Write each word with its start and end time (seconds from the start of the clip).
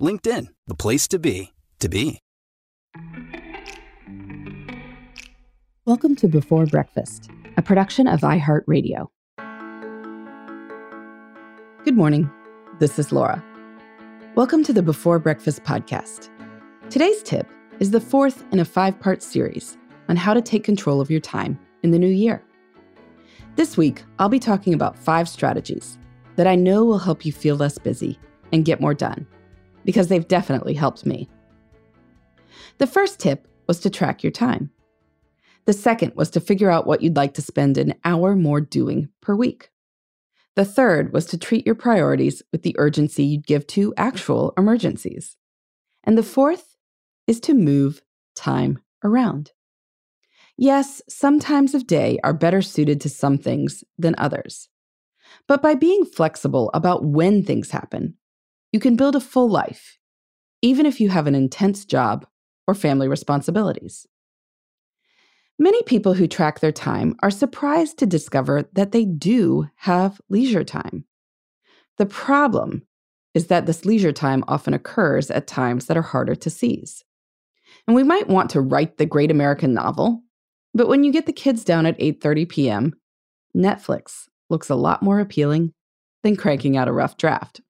LinkedIn, 0.00 0.46
the 0.66 0.74
place 0.74 1.06
to 1.08 1.18
be, 1.18 1.52
to 1.78 1.88
be. 1.88 2.20
Welcome 5.84 6.16
to 6.16 6.28
Before 6.28 6.64
Breakfast, 6.64 7.30
a 7.58 7.62
production 7.62 8.06
of 8.06 8.20
iHeartRadio. 8.20 9.08
Good 11.84 11.96
morning. 11.96 12.30
This 12.78 12.98
is 12.98 13.12
Laura. 13.12 13.44
Welcome 14.36 14.64
to 14.64 14.72
the 14.72 14.82
Before 14.82 15.18
Breakfast 15.18 15.64
podcast. 15.64 16.30
Today's 16.88 17.22
tip 17.22 17.46
is 17.78 17.90
the 17.90 18.00
fourth 18.00 18.44
in 18.52 18.60
a 18.60 18.64
five 18.64 18.98
part 19.00 19.22
series 19.22 19.76
on 20.08 20.16
how 20.16 20.32
to 20.32 20.40
take 20.40 20.64
control 20.64 21.02
of 21.02 21.10
your 21.10 21.20
time 21.20 21.58
in 21.82 21.90
the 21.90 21.98
new 21.98 22.06
year. 22.06 22.42
This 23.56 23.76
week, 23.76 24.02
I'll 24.18 24.30
be 24.30 24.38
talking 24.38 24.72
about 24.72 24.98
five 24.98 25.28
strategies 25.28 25.98
that 26.36 26.46
I 26.46 26.54
know 26.54 26.86
will 26.86 26.98
help 26.98 27.26
you 27.26 27.32
feel 27.32 27.56
less 27.56 27.76
busy 27.76 28.18
and 28.52 28.64
get 28.64 28.80
more 28.80 28.94
done, 28.94 29.26
because 29.90 30.06
they've 30.06 30.28
definitely 30.28 30.72
helped 30.72 31.04
me. 31.04 31.28
The 32.78 32.86
first 32.86 33.18
tip 33.18 33.48
was 33.66 33.80
to 33.80 33.90
track 33.90 34.22
your 34.22 34.30
time. 34.30 34.70
The 35.64 35.72
second 35.72 36.14
was 36.14 36.30
to 36.30 36.40
figure 36.40 36.70
out 36.70 36.86
what 36.86 37.02
you'd 37.02 37.16
like 37.16 37.34
to 37.34 37.42
spend 37.42 37.76
an 37.76 37.94
hour 38.04 38.36
more 38.36 38.60
doing 38.60 39.08
per 39.20 39.34
week. 39.34 39.70
The 40.54 40.64
third 40.64 41.12
was 41.12 41.26
to 41.26 41.36
treat 41.36 41.66
your 41.66 41.74
priorities 41.74 42.40
with 42.52 42.62
the 42.62 42.76
urgency 42.78 43.24
you'd 43.24 43.48
give 43.48 43.66
to 43.68 43.92
actual 43.96 44.54
emergencies. 44.56 45.36
And 46.04 46.16
the 46.16 46.22
fourth 46.22 46.76
is 47.26 47.40
to 47.40 47.52
move 47.52 48.00
time 48.36 48.78
around. 49.02 49.50
Yes, 50.56 51.02
some 51.08 51.40
times 51.40 51.74
of 51.74 51.88
day 51.88 52.20
are 52.22 52.32
better 52.32 52.62
suited 52.62 53.00
to 53.00 53.08
some 53.08 53.38
things 53.38 53.82
than 53.98 54.14
others. 54.18 54.68
But 55.48 55.62
by 55.62 55.74
being 55.74 56.04
flexible 56.04 56.70
about 56.74 57.04
when 57.04 57.42
things 57.42 57.72
happen, 57.72 58.14
you 58.72 58.80
can 58.80 58.96
build 58.96 59.16
a 59.16 59.20
full 59.20 59.48
life, 59.48 59.98
even 60.62 60.86
if 60.86 61.00
you 61.00 61.08
have 61.10 61.26
an 61.26 61.34
intense 61.34 61.84
job 61.84 62.26
or 62.66 62.74
family 62.74 63.08
responsibilities. 63.08 64.06
Many 65.58 65.82
people 65.82 66.14
who 66.14 66.26
track 66.26 66.60
their 66.60 66.72
time 66.72 67.16
are 67.22 67.30
surprised 67.30 67.98
to 67.98 68.06
discover 68.06 68.68
that 68.72 68.92
they 68.92 69.04
do 69.04 69.68
have 69.76 70.20
leisure 70.30 70.64
time. 70.64 71.04
The 71.98 72.06
problem 72.06 72.82
is 73.34 73.48
that 73.48 73.66
this 73.66 73.84
leisure 73.84 74.12
time 74.12 74.42
often 74.48 74.72
occurs 74.72 75.30
at 75.30 75.46
times 75.46 75.86
that 75.86 75.96
are 75.96 76.02
harder 76.02 76.34
to 76.34 76.50
seize. 76.50 77.04
And 77.86 77.94
we 77.94 78.02
might 78.02 78.28
want 78.28 78.50
to 78.50 78.60
write 78.60 78.96
the 78.96 79.06
great 79.06 79.30
American 79.30 79.74
novel, 79.74 80.22
but 80.72 80.88
when 80.88 81.04
you 81.04 81.12
get 81.12 81.26
the 81.26 81.32
kids 81.32 81.64
down 81.64 81.86
at 81.86 81.98
8:30 81.98 82.48
p.m., 82.48 82.94
Netflix 83.54 84.28
looks 84.48 84.70
a 84.70 84.74
lot 84.74 85.02
more 85.02 85.20
appealing 85.20 85.72
than 86.22 86.36
cranking 86.36 86.76
out 86.76 86.88
a 86.88 86.92
rough 86.92 87.16
draft. 87.16 87.60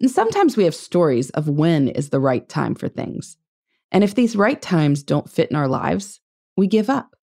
And 0.00 0.10
sometimes 0.10 0.56
we 0.56 0.64
have 0.64 0.74
stories 0.74 1.30
of 1.30 1.48
when 1.48 1.88
is 1.88 2.10
the 2.10 2.20
right 2.20 2.48
time 2.48 2.74
for 2.74 2.88
things. 2.88 3.36
And 3.92 4.04
if 4.04 4.14
these 4.14 4.36
right 4.36 4.60
times 4.60 5.02
don't 5.02 5.30
fit 5.30 5.50
in 5.50 5.56
our 5.56 5.68
lives, 5.68 6.20
we 6.56 6.66
give 6.66 6.88
up. 6.90 7.16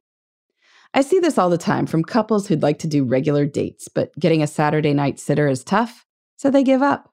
I 0.94 1.02
see 1.02 1.20
this 1.20 1.38
all 1.38 1.50
the 1.50 1.58
time 1.58 1.86
from 1.86 2.04
couples 2.04 2.48
who'd 2.48 2.64
like 2.64 2.80
to 2.80 2.88
do 2.88 3.04
regular 3.04 3.46
dates, 3.46 3.88
but 3.88 4.18
getting 4.18 4.42
a 4.42 4.48
Saturday 4.48 4.94
night 4.94 5.20
sitter 5.20 5.48
is 5.48 5.64
tough, 5.64 6.06
so 6.38 6.50
they 6.50 6.64
give 6.64 6.82
up. 6.82 7.12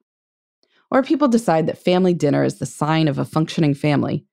Or 0.90 1.02
people 1.02 1.28
decide 1.28 1.66
that 1.66 1.78
family 1.78 2.14
dinner 2.14 2.44
is 2.44 2.58
the 2.58 2.66
sign 2.66 3.08
of 3.08 3.18
a 3.18 3.24
functioning 3.24 3.74
family 3.74 4.26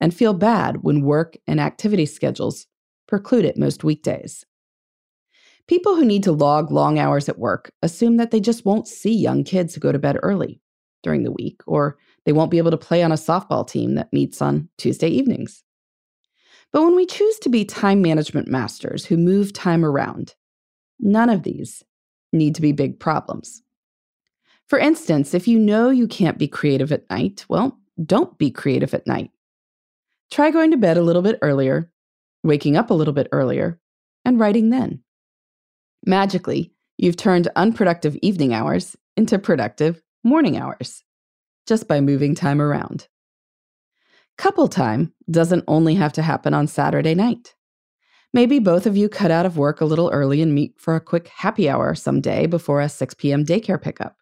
and 0.00 0.14
feel 0.14 0.32
bad 0.32 0.82
when 0.82 1.02
work 1.02 1.36
and 1.46 1.60
activity 1.60 2.06
schedules 2.06 2.66
preclude 3.06 3.44
it 3.44 3.58
most 3.58 3.84
weekdays. 3.84 4.44
People 5.66 5.96
who 5.96 6.04
need 6.04 6.22
to 6.24 6.32
log 6.32 6.70
long 6.70 6.98
hours 6.98 7.28
at 7.28 7.38
work 7.38 7.70
assume 7.82 8.18
that 8.18 8.30
they 8.30 8.40
just 8.40 8.64
won't 8.64 8.86
see 8.86 9.14
young 9.14 9.44
kids 9.44 9.74
who 9.74 9.80
go 9.80 9.92
to 9.92 9.98
bed 9.98 10.18
early 10.22 10.60
during 11.02 11.22
the 11.22 11.32
week, 11.32 11.62
or 11.66 11.96
they 12.26 12.32
won't 12.32 12.50
be 12.50 12.58
able 12.58 12.70
to 12.70 12.76
play 12.76 13.02
on 13.02 13.12
a 13.12 13.16
softball 13.16 13.66
team 13.66 13.94
that 13.94 14.12
meets 14.12 14.42
on 14.42 14.68
Tuesday 14.76 15.08
evenings. 15.08 15.62
But 16.72 16.82
when 16.82 16.96
we 16.96 17.06
choose 17.06 17.38
to 17.40 17.48
be 17.48 17.64
time 17.64 18.02
management 18.02 18.48
masters 18.48 19.06
who 19.06 19.16
move 19.16 19.52
time 19.52 19.84
around, 19.84 20.34
none 20.98 21.30
of 21.30 21.44
these 21.44 21.82
need 22.32 22.54
to 22.56 22.62
be 22.62 22.72
big 22.72 22.98
problems. 22.98 23.62
For 24.66 24.78
instance, 24.78 25.34
if 25.34 25.46
you 25.46 25.58
know 25.58 25.90
you 25.90 26.08
can't 26.08 26.38
be 26.38 26.48
creative 26.48 26.90
at 26.90 27.08
night, 27.10 27.44
well, 27.48 27.78
don't 28.04 28.36
be 28.38 28.50
creative 28.50 28.92
at 28.92 29.06
night. 29.06 29.30
Try 30.30 30.50
going 30.50 30.72
to 30.72 30.76
bed 30.76 30.96
a 30.96 31.02
little 31.02 31.22
bit 31.22 31.38
earlier, 31.42 31.92
waking 32.42 32.76
up 32.76 32.90
a 32.90 32.94
little 32.94 33.14
bit 33.14 33.28
earlier, 33.30 33.78
and 34.24 34.40
writing 34.40 34.70
then. 34.70 35.00
Magically, 36.06 36.72
you've 36.98 37.16
turned 37.16 37.48
unproductive 37.56 38.16
evening 38.20 38.52
hours 38.52 38.94
into 39.16 39.38
productive 39.38 40.02
morning 40.22 40.58
hours 40.58 41.02
just 41.66 41.88
by 41.88 42.00
moving 42.00 42.34
time 42.34 42.60
around. 42.60 43.08
Couple 44.36 44.68
time 44.68 45.14
doesn't 45.30 45.64
only 45.66 45.94
have 45.94 46.12
to 46.14 46.22
happen 46.22 46.52
on 46.52 46.66
Saturday 46.66 47.14
night. 47.14 47.54
Maybe 48.34 48.58
both 48.58 48.84
of 48.84 48.96
you 48.96 49.08
cut 49.08 49.30
out 49.30 49.46
of 49.46 49.56
work 49.56 49.80
a 49.80 49.84
little 49.86 50.10
early 50.10 50.42
and 50.42 50.54
meet 50.54 50.74
for 50.76 50.96
a 50.96 51.00
quick 51.00 51.28
happy 51.28 51.68
hour 51.68 51.94
someday 51.94 52.46
before 52.46 52.80
a 52.80 52.88
6 52.88 53.14
p.m. 53.14 53.46
daycare 53.46 53.80
pickup. 53.80 54.16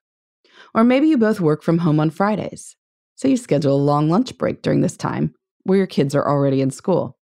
Or 0.75 0.85
maybe 0.85 1.09
you 1.09 1.17
both 1.17 1.41
work 1.41 1.63
from 1.63 1.79
home 1.79 1.99
on 1.99 2.11
Fridays, 2.11 2.77
so 3.17 3.27
you 3.27 3.37
schedule 3.37 3.75
a 3.75 3.77
long 3.77 4.09
lunch 4.09 4.37
break 4.39 4.63
during 4.63 4.83
this 4.83 4.97
time 4.97 5.35
where 5.65 5.79
your 5.79 5.87
kids 5.87 6.15
are 6.15 6.29
already 6.29 6.61
in 6.61 6.71
school. 6.71 7.19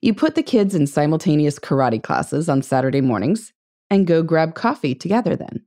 You 0.00 0.14
put 0.14 0.34
the 0.34 0.42
kids 0.42 0.74
in 0.74 0.86
simultaneous 0.86 1.58
karate 1.58 2.02
classes 2.02 2.48
on 2.48 2.62
Saturday 2.62 3.00
mornings 3.00 3.52
and 3.90 4.06
go 4.06 4.22
grab 4.22 4.54
coffee 4.54 4.94
together 4.94 5.36
then. 5.36 5.64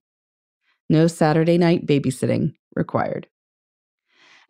No 0.90 1.08
Saturday 1.08 1.58
night 1.58 1.86
babysitting 1.86 2.54
required. 2.76 3.28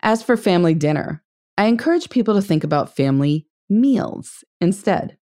As 0.02 0.22
for 0.22 0.36
family 0.36 0.74
dinner, 0.74 1.22
I 1.56 1.66
encourage 1.66 2.10
people 2.10 2.34
to 2.34 2.42
think 2.42 2.64
about 2.64 2.96
family 2.96 3.46
meals 3.68 4.44
instead. 4.60 5.16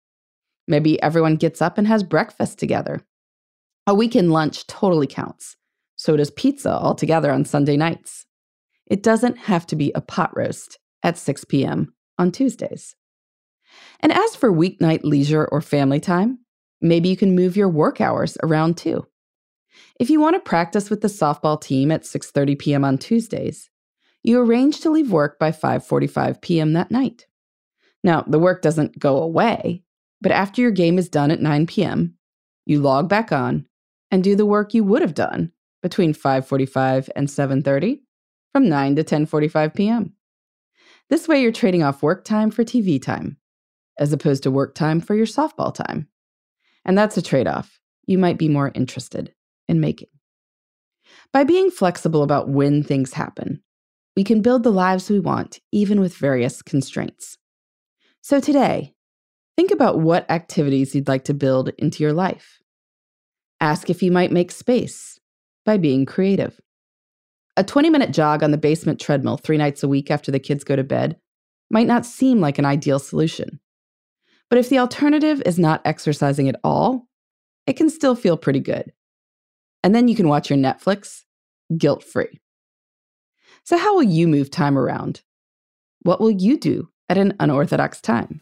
Maybe 0.68 1.02
everyone 1.02 1.36
gets 1.36 1.62
up 1.62 1.78
and 1.78 1.88
has 1.88 2.04
breakfast 2.04 2.60
together. 2.60 3.02
A 3.88 3.94
weekend 3.96 4.32
lunch 4.32 4.68
totally 4.68 5.08
counts. 5.08 5.58
So 5.96 6.16
does 6.16 6.32
pizza 6.32 6.72
altogether 6.72 7.32
on 7.32 7.44
Sunday 7.44 7.76
nights. 7.76 8.26
It 8.86 9.04
doesn't 9.04 9.38
have 9.38 9.68
to 9.68 9.76
be 9.76 9.92
a 9.94 10.02
pot 10.02 10.32
roast 10.36 10.80
at 11.04 11.18
6 11.18 11.44
p.m. 11.46 11.94
on 12.18 12.32
Tuesdays. 12.32 12.96
And 14.00 14.12
as 14.12 14.36
for 14.36 14.52
weeknight 14.52 15.04
leisure 15.04 15.46
or 15.46 15.62
family 15.62 16.00
time, 16.00 16.40
maybe 16.82 17.10
you 17.10 17.18
can 17.18 17.36
move 17.36 17.58
your 17.58 17.70
work 17.70 18.00
hours 18.00 18.38
around 18.44 18.78
too. 18.78 19.06
If 20.00 20.10
you 20.10 20.20
want 20.20 20.36
to 20.36 20.40
practice 20.40 20.90
with 20.90 21.02
the 21.02 21.08
softball 21.08 21.60
team 21.60 21.92
at 21.92 22.04
6:30 22.04 22.58
p.m. 22.58 22.86
on 22.86 22.98
Tuesdays, 22.98 23.70
you 24.24 24.40
arrange 24.40 24.80
to 24.82 24.90
leave 24.90 25.12
work 25.12 25.40
by 25.40 25.52
5:45 25.52 26.42
p.m. 26.42 26.74
that 26.74 26.92
night. 26.92 27.28
Now, 28.04 28.24
the 28.26 28.40
work 28.40 28.62
doesn't 28.62 29.00
go 29.00 29.22
away, 29.22 29.84
but 30.22 30.32
after 30.32 30.62
your 30.62 30.72
game 30.72 30.98
is 30.98 31.10
done 31.10 31.32
at 31.32 31.42
9 31.42 31.68
p.m., 31.68 32.16
you 32.66 32.80
log 32.80 33.10
back 33.10 33.32
on 33.32 33.68
and 34.12 34.24
do 34.24 34.36
the 34.36 34.46
work 34.46 34.74
you 34.74 34.84
would 34.84 35.02
have 35.02 35.14
done 35.14 35.52
between 35.82 36.14
5:45 36.14 37.10
and 37.16 37.28
7:30 37.28 38.02
from 38.54 38.70
9 38.70 38.96
to 38.96 39.04
10:45 39.04 39.76
p.m. 39.76 40.14
This 41.10 41.28
way 41.28 41.42
you're 41.42 41.52
trading 41.52 41.84
off 41.84 42.04
work 42.04 42.24
time 42.24 42.52
for 42.52 42.64
TV 42.64 43.02
time 43.02 43.39
as 44.00 44.12
opposed 44.14 44.44
to 44.44 44.52
work 44.52 44.74
time 44.74 45.00
for 45.00 45.14
your 45.14 45.28
softball 45.28 45.74
time. 45.74 46.08
And 46.86 46.98
that's 46.98 47.18
a 47.18 47.22
trade-off 47.22 47.80
you 48.08 48.18
might 48.18 48.40
be 48.40 48.50
more 48.50 48.72
interested 48.74 49.34
in 49.68 49.80
making. 49.80 50.08
By 51.32 51.44
being 51.44 51.70
flexible 51.70 52.24
about 52.24 52.50
when 52.50 52.82
things 52.82 53.14
happen, 53.14 53.62
we 54.16 54.24
can 54.24 54.42
build 54.42 54.64
the 54.64 54.72
lives 54.72 55.10
we 55.10 55.20
want, 55.20 55.60
even 55.72 56.00
with 56.00 56.16
various 56.16 56.62
constraints. 56.62 57.38
So 58.22 58.40
today, 58.40 58.96
think 59.56 59.72
about 59.72 60.00
what 60.00 60.30
activities 60.30 60.96
you'd 60.96 61.08
like 61.08 61.26
to 61.26 61.34
build 61.34 61.70
into 61.78 62.04
your 62.04 62.14
life. 62.14 62.60
Ask 63.62 63.90
if 63.90 64.02
you 64.02 64.12
might 64.12 64.32
make 64.32 64.52
space 64.52 65.20
by 65.66 65.78
being 65.78 66.06
creative. 66.06 66.60
A 67.56 67.64
20 67.64 67.90
minute 67.90 68.12
jog 68.12 68.42
on 68.42 68.52
the 68.52 68.58
basement 68.58 69.00
treadmill 69.00 69.38
three 69.38 69.58
nights 69.58 69.84
a 69.84 69.88
week 69.88 70.10
after 70.10 70.32
the 70.32 70.40
kids 70.40 70.64
go 70.64 70.76
to 70.76 70.84
bed 70.84 71.18
might 71.70 71.88
not 71.88 72.06
seem 72.06 72.40
like 72.40 72.58
an 72.58 72.66
ideal 72.66 73.00
solution. 73.00 73.60
But 74.50 74.58
if 74.60 74.70
the 74.70 74.80
alternative 74.80 75.42
is 75.46 75.60
not 75.60 75.82
exercising 75.86 76.50
at 76.50 76.60
all, 76.64 77.08
it 77.68 77.74
can 77.74 77.90
still 77.90 78.16
feel 78.16 78.38
pretty 78.38 78.60
good. 78.60 78.92
And 79.84 79.94
then 79.94 80.08
you 80.08 80.16
can 80.16 80.28
watch 80.28 80.50
your 80.50 80.60
Netflix 80.60 81.22
guilt 81.78 82.04
free. 82.04 82.40
So, 83.64 83.78
how 83.78 83.96
will 83.96 84.04
you 84.04 84.28
move 84.28 84.50
time 84.50 84.78
around? 84.78 85.22
What 86.02 86.20
will 86.20 86.32
you 86.32 86.58
do 86.58 86.90
at 87.08 87.18
an 87.18 87.36
unorthodox 87.40 88.02
time? 88.02 88.42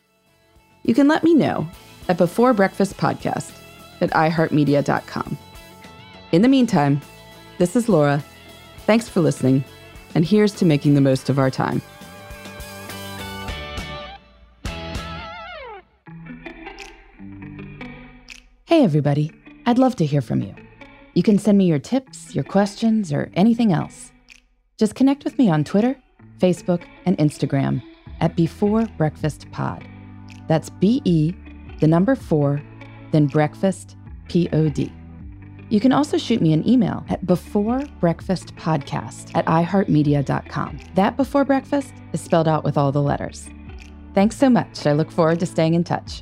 You 0.83 0.94
can 0.94 1.07
let 1.07 1.24
me 1.24 1.33
know 1.33 1.68
at 2.07 2.18
Before 2.18 2.53
Breakfast 2.53 2.95
Podcast 2.98 3.51
at 4.00 4.12
iHeartMedia.com. 4.12 5.38
In 6.31 6.42
the 6.42 6.48
meantime, 6.48 7.01
this 7.57 7.75
is 7.75 7.89
Laura. 7.89 8.24
Thanks 8.86 9.10
for 9.10 9.19
listening, 9.19 9.63
and 10.15 10.24
here's 10.24 10.53
to 10.53 10.65
making 10.65 10.94
the 10.94 11.01
most 11.01 11.30
of 11.30 11.39
our 11.39 11.51
time. 11.51 11.81
Hey, 18.68 18.84
everybody. 18.84 19.31
I'd 19.66 19.78
love 19.78 19.96
to 19.96 20.06
hear 20.06 20.19
from 20.19 20.42
you. 20.42 20.54
You 21.14 21.24
can 21.24 21.40
send 21.40 21.58
me 21.58 21.68
your 21.68 21.80
tips, 21.80 22.36
your 22.36 22.44
questions, 22.44 23.14
or 23.14 23.31
anything 23.34 23.72
else. 23.72 24.12
Just 24.78 24.94
connect 24.94 25.24
with 25.24 25.38
me 25.38 25.50
on 25.50 25.64
Twitter, 25.64 25.96
Facebook, 26.38 26.84
and 27.06 27.18
Instagram 27.18 27.81
at 28.19 28.36
Before 28.36 28.86
Breakfast 28.98 29.50
Pod. 29.54 29.88
That's 30.50 30.69
B 30.69 31.02
E, 31.06 31.34
the 31.80 31.88
number 31.88 32.14
four, 32.14 32.62
then 33.14 33.28
breakfast, 33.28 33.96
P 34.28 34.50
O 34.52 34.68
D. 34.68 34.92
You 35.70 35.80
can 35.80 35.94
also 35.94 36.18
shoot 36.18 36.42
me 36.42 36.52
an 36.52 36.68
email 36.68 37.06
at 37.08 37.25
beforebreakfastpodcast 37.25 39.31
at 39.34 39.46
iheartmedia.com. 39.46 40.80
That 40.96 41.16
before 41.16 41.46
breakfast 41.46 41.94
is 42.12 42.20
spelled 42.20 42.50
out 42.50 42.66
with 42.66 42.78
all 42.78 42.92
the 42.92 43.02
letters. 43.02 43.48
Thanks 44.13 44.36
so 44.36 44.50
much. 44.50 44.86
I 44.86 44.92
look 44.92 45.10
forward 45.10 45.40
to 45.40 45.46
staying 45.46 45.74
in 45.74 45.86
touch. 45.86 46.22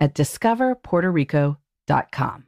at 0.00 0.14
discoverpuertorico.com. 0.14 2.45